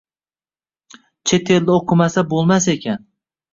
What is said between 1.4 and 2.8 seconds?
elda o’qimasa bo’lmas